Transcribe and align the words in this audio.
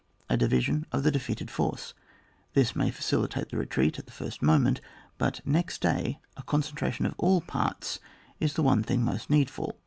A 0.31 0.35
division 0.35 0.87
of 0.91 1.03
the 1.03 1.11
defeated 1.11 1.51
force. 1.51 1.93
This 2.55 2.75
may 2.75 2.89
facilitate 2.89 3.49
the 3.49 3.57
retreat 3.57 3.99
at 3.99 4.07
the 4.07 4.11
first 4.11 4.41
moment, 4.41 4.81
but 5.19 5.45
next 5.45 5.79
day 5.79 6.19
a 6.35 6.41
eoneen 6.41 6.73
tration 6.73 7.05
of 7.05 7.13
all 7.19 7.39
parte 7.41 7.99
is 8.39 8.55
the 8.55 8.63
one 8.63 8.81
thing 8.81 9.03
most 9.03 9.29
needful. 9.29 9.77